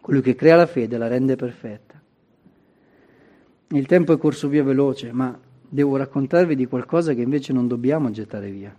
[0.00, 2.02] colui che crea la fede e la rende perfetta.
[3.68, 8.10] Il tempo è corso via veloce, ma devo raccontarvi di qualcosa che invece non dobbiamo
[8.10, 8.74] gettare via.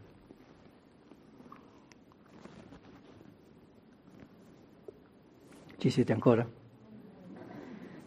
[5.78, 6.46] Ci siete ancora?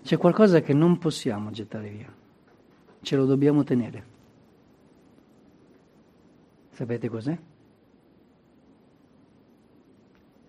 [0.07, 2.15] C'è qualcosa che non possiamo gettare via,
[3.03, 4.05] ce lo dobbiamo tenere.
[6.71, 7.37] Sapete cos'è?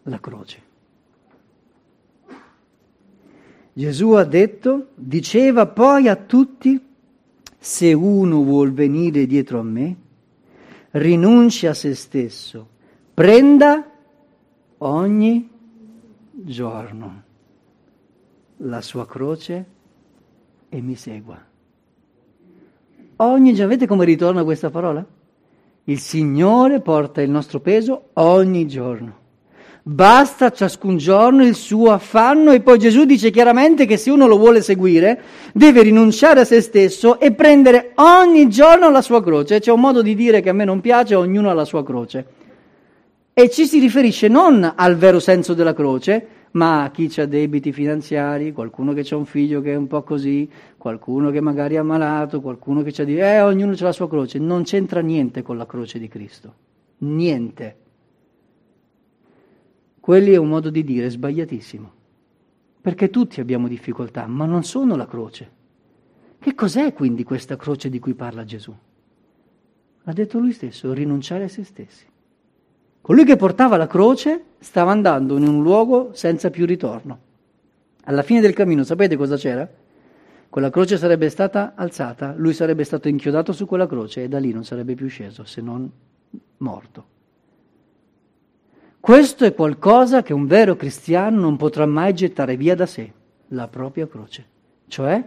[0.03, 0.61] La croce.
[3.73, 6.79] Gesù ha detto, diceva poi a tutti,
[7.57, 9.95] se uno vuol venire dietro a me,
[10.91, 12.69] rinunci a se stesso,
[13.11, 13.91] prenda
[14.77, 15.49] ogni
[16.31, 17.25] giorno
[18.57, 19.65] la sua croce
[20.69, 21.37] e mi segua.
[23.17, 25.05] Ogni giorno, vedete come ritorna questa parola?
[25.85, 29.25] Il Signore porta il nostro peso ogni giorno.
[29.83, 34.37] Basta ciascun giorno il suo affanno e poi Gesù dice chiaramente che se uno lo
[34.37, 35.21] vuole seguire
[35.53, 39.61] deve rinunciare a se stesso e prendere ogni giorno la sua croce.
[39.61, 42.25] C'è un modo di dire che a me non piace, ognuno ha la sua croce.
[43.33, 48.51] E ci si riferisce non al vero senso della croce, ma chi ha debiti finanziari,
[48.51, 52.41] qualcuno che ha un figlio che è un po' così, qualcuno che magari è ammalato,
[52.41, 53.17] qualcuno che ha di...
[53.17, 54.39] Eh, ognuno ha la sua croce.
[54.39, 56.55] Non c'entra niente con la croce di Cristo.
[56.99, 57.77] Niente.
[59.99, 61.91] Quelli è un modo di dire sbagliatissimo,
[62.81, 65.51] perché tutti abbiamo difficoltà, ma non sono la croce.
[66.39, 68.75] Che cos'è quindi questa croce di cui parla Gesù?
[70.05, 72.05] Ha detto lui stesso, rinunciare a se stessi.
[73.07, 77.19] Colui che portava la croce stava andando in un luogo senza più ritorno.
[78.03, 79.65] Alla fine del cammino, sapete cosa c'era?
[80.49, 84.51] Quella croce sarebbe stata alzata, lui sarebbe stato inchiodato su quella croce e da lì
[84.51, 85.89] non sarebbe più sceso se non
[86.57, 87.05] morto.
[88.99, 93.09] Questo è qualcosa che un vero cristiano non potrà mai gettare via da sé,
[93.47, 94.45] la propria croce.
[94.85, 95.25] Cioè,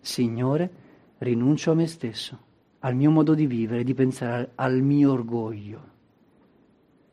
[0.00, 0.70] Signore,
[1.18, 2.38] rinuncio a me stesso,
[2.78, 5.96] al mio modo di vivere, di pensare al mio orgoglio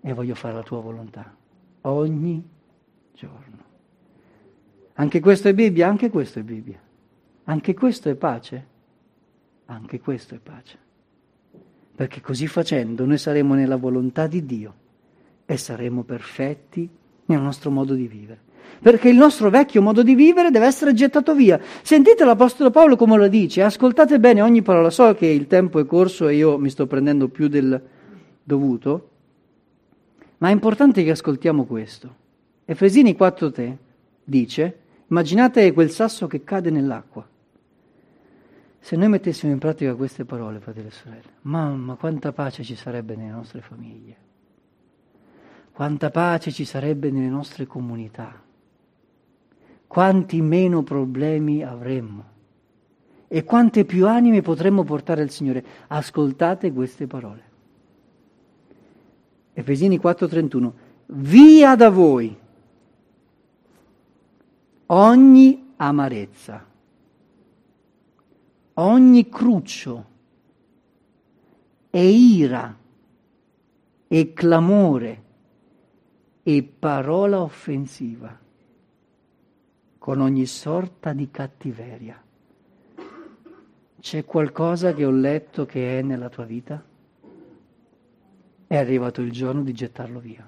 [0.08, 1.36] e voglio fare la tua volontà
[1.82, 2.48] ogni
[3.12, 3.58] giorno.
[4.94, 6.80] Anche questo è Bibbia, anche questo è Bibbia.
[7.46, 8.68] Anche questo è pace,
[9.66, 10.78] anche questo è pace.
[11.96, 14.74] Perché così facendo noi saremo nella volontà di Dio
[15.44, 16.88] e saremo perfetti
[17.26, 18.42] nel nostro modo di vivere.
[18.80, 21.60] Perché il nostro vecchio modo di vivere deve essere gettato via.
[21.82, 24.92] Sentite l'Apostolo Paolo come lo dice, ascoltate bene ogni parola.
[24.92, 27.82] So che il tempo è corso e io mi sto prendendo più del
[28.44, 29.10] dovuto,
[30.38, 32.24] ma è importante che ascoltiamo questo.
[32.66, 33.76] Efesini 4.3
[34.24, 37.28] dice, immaginate quel sasso che cade nell'acqua.
[38.80, 43.16] Se noi mettessimo in pratica queste parole, fratelli e sorelle, mamma, quanta pace ci sarebbe
[43.16, 44.26] nelle nostre famiglie
[45.76, 48.42] quanta pace ci sarebbe nelle nostre comunità,
[49.88, 52.24] quanti meno problemi avremmo
[53.28, 55.66] e quante più anime potremmo portare al Signore.
[55.88, 57.44] Ascoltate queste parole.
[59.58, 60.74] Efesini 4:31.
[61.08, 62.38] Via da voi
[64.88, 66.66] ogni amarezza,
[68.74, 70.06] ogni cruccio
[71.90, 72.78] e ira
[74.08, 75.24] e clamore
[76.44, 78.38] e parola offensiva,
[79.98, 82.22] con ogni sorta di cattiveria.
[84.02, 86.84] C'è qualcosa che ho letto che è nella tua vita?
[88.76, 90.46] È arrivato il giorno di gettarlo via.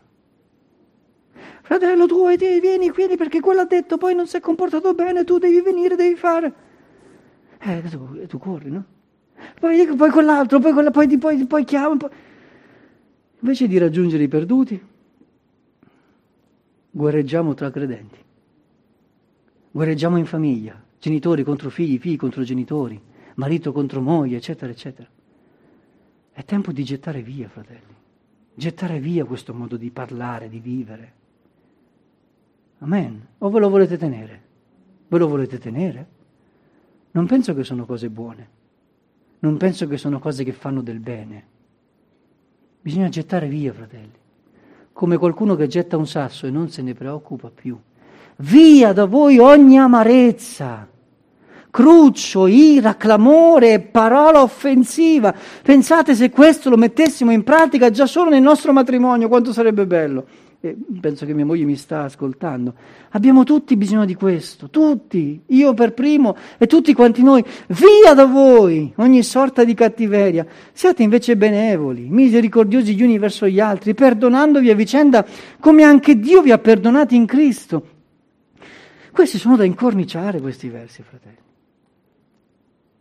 [1.61, 5.37] Fratello, tu vieni, vieni perché quello ha detto, poi non si è comportato bene, tu
[5.37, 6.53] devi venire, devi fare.
[7.57, 8.83] Eh, tu, tu corri, no?
[9.57, 11.95] Poi, poi quell'altro, poi, quella, poi, poi, poi chiama.
[11.95, 12.09] Poi...
[13.39, 14.85] Invece di raggiungere i perduti,
[16.91, 18.19] guerreggiamo tra credenti,
[19.71, 23.01] guerreggiamo in famiglia, genitori contro figli, figli contro genitori,
[23.35, 25.07] marito contro moglie, eccetera, eccetera.
[26.33, 27.95] È tempo di gettare via, fratelli,
[28.57, 31.13] gettare via questo modo di parlare, di vivere.
[32.79, 33.27] Amen.
[33.37, 34.41] O ve lo volete tenere?
[35.07, 36.07] Ve lo volete tenere?
[37.11, 38.49] Non penso che sono cose buone,
[39.39, 41.45] non penso che sono cose che fanno del bene.
[42.81, 44.25] Bisogna gettare via, fratelli
[44.97, 47.79] come qualcuno che getta un sasso e non se ne preoccupa più.
[48.37, 50.89] Via da voi ogni amarezza,
[51.77, 55.31] cruccio, ira, clamore, parola offensiva.
[55.61, 60.25] Pensate se questo lo mettessimo in pratica già solo nel nostro matrimonio, quanto sarebbe bello
[60.59, 62.73] e penso che mia moglie mi sta ascoltando,
[63.11, 68.25] abbiamo tutti bisogno di questo, tutti, io per primo e tutti quanti noi, via da
[68.25, 74.71] voi ogni sorta di cattiveria, siate invece benevoli, misericordiosi gli uni verso gli altri, perdonandovi
[74.71, 75.23] a vicenda
[75.59, 77.87] come anche Dio vi ha perdonati in Cristo.
[79.11, 81.45] Questi sono da incorniciare questi versi, fratelli.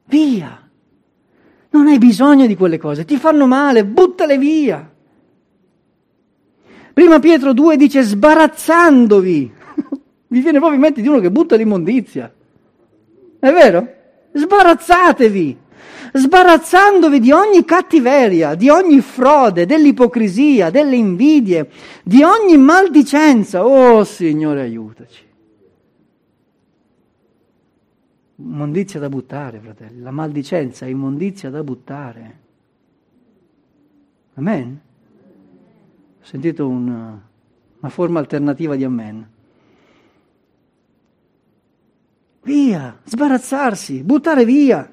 [0.06, 0.68] Via!
[1.70, 4.90] Non hai bisogno di quelle cose, ti fanno male, buttale via.
[6.92, 9.52] Prima Pietro 2 dice sbarazzandovi.
[10.28, 12.32] Vi viene proprio in mente di uno che butta l'immondizia.
[13.38, 13.86] È vero?
[14.32, 15.58] Sbarazzatevi.
[16.12, 21.68] Sbarazzandovi di ogni cattiveria, di ogni frode, dell'ipocrisia, delle invidie,
[22.02, 23.66] di ogni maldicenza.
[23.66, 25.25] Oh Signore, aiutaci.
[28.36, 30.00] Immondizia da buttare, fratelli.
[30.00, 32.38] La maldicenza è immondizia da buttare.
[34.34, 34.80] Amen
[36.26, 37.22] sentito una,
[37.78, 39.28] una forma alternativa di amen.
[42.42, 44.90] Via, sbarazzarsi, buttare via.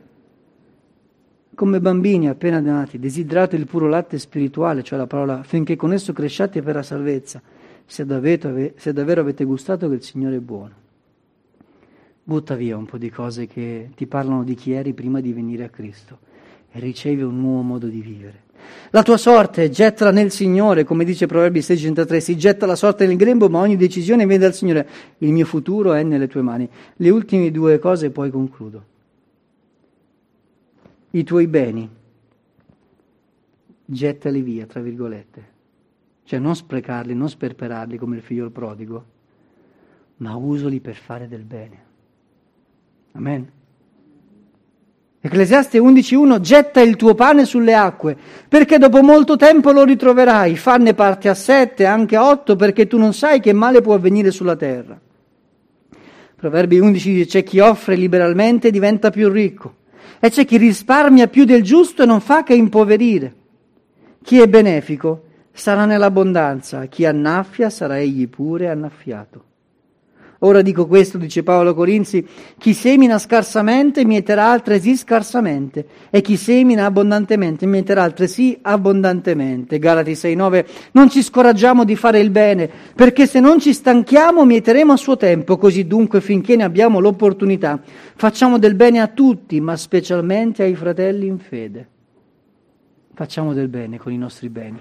[1.55, 6.13] come bambini appena nati, desiderate il puro latte spirituale, cioè la parola, finché con esso
[6.13, 7.41] cresciate per la salvezza,
[7.85, 10.81] se davvero, se davvero avete gustato che il Signore è buono.
[12.25, 15.65] Butta via un po' di cose che ti parlano di chi eri prima di venire
[15.65, 16.19] a Cristo
[16.71, 18.43] e ricevi un nuovo modo di vivere.
[18.91, 23.17] La tua sorte gettala nel Signore, come dice Proverbi 16:33, si getta la sorte nel
[23.17, 24.87] grembo, ma ogni decisione viene dal Signore.
[25.17, 26.69] Il mio futuro è nelle tue mani.
[26.95, 28.85] Le ultime due cose e poi concludo.
[31.11, 31.89] I tuoi beni,
[33.85, 35.51] gettali via, tra virgolette.
[36.23, 39.05] Cioè non sprecarli, non sperperarli come il figlio prodigo,
[40.17, 41.91] ma usali per fare del bene.
[43.13, 43.51] Amen.
[45.25, 48.17] Ecclesiaste 11.1 getta il tuo pane sulle acque,
[48.49, 52.97] perché dopo molto tempo lo ritroverai, fanne parte a sette, anche a otto, perché tu
[52.97, 54.99] non sai che male può avvenire sulla terra.
[56.35, 59.75] Proverbi 11 dice c'è chi offre liberalmente e diventa più ricco,
[60.19, 63.33] e c'è chi risparmia più del giusto e non fa che impoverire.
[64.21, 69.51] Chi è benefico sarà nell'abbondanza, chi annaffia sarà egli pure annaffiato.
[70.45, 72.25] Ora dico questo, dice Paolo Corinzi,
[72.57, 79.79] chi semina scarsamente mieterà altresì scarsamente e chi semina abbondantemente mieterà altresì abbondantemente.
[79.79, 84.91] Galati 6,9 Non ci scoraggiamo di fare il bene, perché se non ci stanchiamo mieteremo
[84.91, 87.81] a suo tempo, così dunque finché ne abbiamo l'opportunità
[88.15, 91.89] facciamo del bene a tutti, ma specialmente ai fratelli in fede.
[93.13, 94.79] Facciamo del bene con i nostri beni.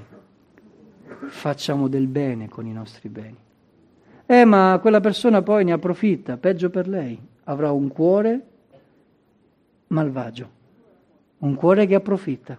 [1.26, 3.41] Facciamo del bene con i nostri beni.
[4.32, 8.40] Eh, ma quella persona poi ne approfitta, peggio per lei, avrà un cuore
[9.88, 10.48] malvagio,
[11.40, 12.58] un cuore che approfitta,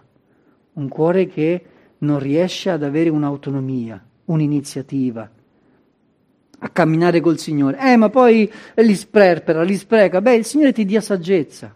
[0.74, 1.64] un cuore che
[1.98, 5.28] non riesce ad avere un'autonomia, un'iniziativa,
[6.58, 7.76] a camminare col Signore.
[7.80, 10.20] Eh, ma poi li sperpera, li spreca.
[10.20, 11.74] Beh, il Signore ti dia saggezza.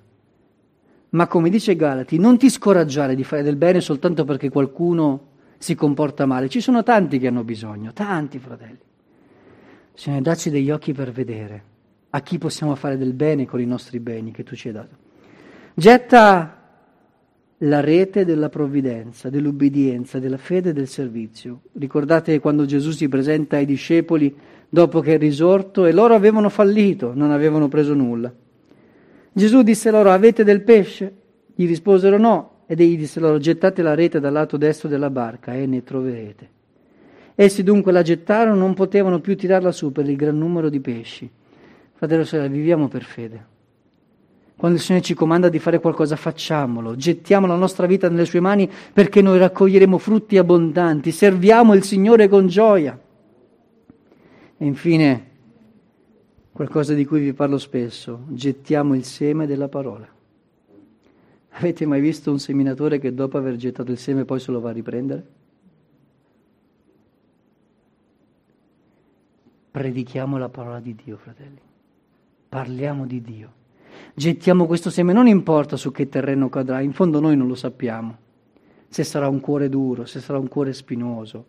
[1.09, 5.27] Ma come dice Galati, non ti scoraggiare di fare del bene soltanto perché qualcuno
[5.59, 6.49] si comporta male.
[6.49, 8.87] Ci sono tanti che hanno bisogno, tanti fratelli.
[9.99, 11.63] Signore, dacci degli occhi per vedere
[12.11, 14.95] a chi possiamo fare del bene con i nostri beni che tu ci hai dato.
[15.75, 16.57] Getta
[17.59, 21.63] la rete della provvidenza, dell'ubbidienza, della fede e del servizio.
[21.73, 24.33] Ricordate quando Gesù si presenta ai discepoli
[24.69, 28.33] dopo che è risorto e loro avevano fallito, non avevano preso nulla.
[29.33, 31.13] Gesù disse loro, avete del pesce?
[31.57, 35.55] Gli risposero no, ed egli disse loro, gettate la rete dal lato destro della barca
[35.55, 36.57] e ne troverete.
[37.41, 41.31] Essi dunque la gettarono, non potevano più tirarla su per il gran numero di pesci.
[41.93, 43.47] Fratello e sorella, viviamo per fede.
[44.57, 48.41] Quando il Signore ci comanda di fare qualcosa, facciamolo, gettiamo la nostra vita nelle sue
[48.41, 52.99] mani perché noi raccoglieremo frutti abbondanti, serviamo il Signore con gioia.
[54.57, 55.27] E infine,
[56.51, 60.09] qualcosa di cui vi parlo spesso, gettiamo il seme della parola.
[61.51, 64.71] Avete mai visto un seminatore che dopo aver gettato il seme poi se lo va
[64.71, 65.38] a riprendere?
[69.71, 71.61] Predichiamo la parola di Dio, fratelli.
[72.49, 73.53] Parliamo di Dio.
[74.15, 78.17] Gettiamo questo seme, non importa su che terreno cadrà, in fondo noi non lo sappiamo.
[78.89, 81.47] Se sarà un cuore duro, se sarà un cuore spinoso.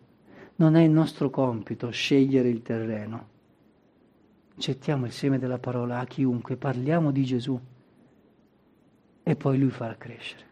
[0.56, 3.28] Non è il nostro compito scegliere il terreno.
[4.54, 7.58] Gettiamo il seme della parola a chiunque, parliamo di Gesù
[9.22, 10.49] e poi lui farà crescere.